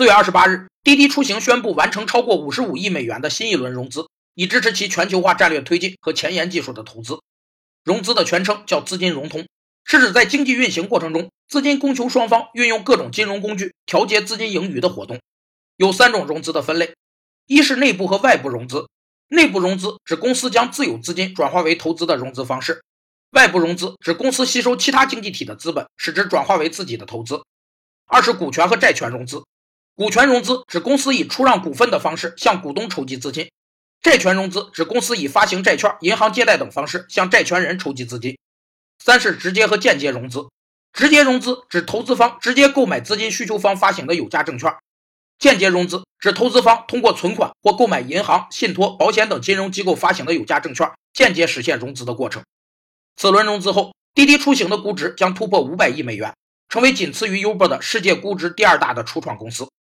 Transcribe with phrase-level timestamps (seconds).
[0.00, 7.20] 四月二十八日，滴滴出行宣布完成超过五十五亿美元的新一轮融资，以支持其全球化战略推进和前沿技术的投资。
[7.84, 9.46] 融资的全称叫资金融通，
[9.84, 15.20] 是指在经济运行过程中，资金供求双方运用各种金融工具调节资金盈余的活动。
[15.76, 16.94] 有三种融资的分类：
[17.46, 18.88] 一是内部和外部融资，
[19.28, 22.76] 内部融资指公司将自有资金转化为投资的融资方式；
[23.32, 27.42] 外部融资指公司吸收其他经济体的资本，使之转化为自己的投资。
[28.06, 29.42] 二是股权和债权融资。
[30.00, 33.50] 股权融资指公司以出让股份的方式向股东筹集资金，
[34.00, 38.38] 债权融资指公司以发行债券、银行借贷等方式向债权人筹集资金。
[38.98, 40.48] 三是直接和间接融资，
[40.94, 44.74] 直接融资指投资方直接购买资金需求方发行的有价证券，
[45.38, 52.42] 间接融资指投资方通过存款或购买银行、信托、保险等金融机构发行的有价证券，间接实现融资的过程。
[53.16, 56.34] 此轮融资后，滴滴出行的估值将突破五百亿美元，
[56.70, 59.69] 成为仅次于 Uber 的世界估值第二大的初创公司。